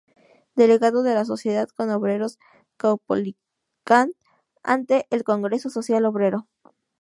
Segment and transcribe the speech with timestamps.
[0.55, 2.39] Delegado de la Sociedad de Obreros
[2.75, 4.13] Caupolicán
[4.63, 6.47] ante el Congreso Social Obrero.